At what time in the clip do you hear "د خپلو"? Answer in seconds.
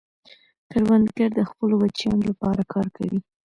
1.37-1.73